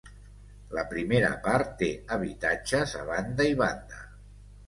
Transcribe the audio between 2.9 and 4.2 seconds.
a banda i banda.